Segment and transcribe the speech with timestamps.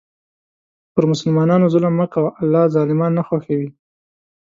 [0.93, 3.69] پر مسلمانانو ظلم مه کوه، الله ظالمان نه خوښوي.